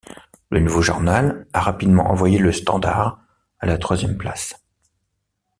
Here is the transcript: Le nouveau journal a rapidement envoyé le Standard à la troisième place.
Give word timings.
Le 0.49 0.59
nouveau 0.59 0.81
journal 0.81 1.45
a 1.53 1.61
rapidement 1.61 2.09
envoyé 2.09 2.39
le 2.39 2.51
Standard 2.51 3.21
à 3.59 3.67
la 3.67 3.77
troisième 3.77 4.17
place. 4.17 4.55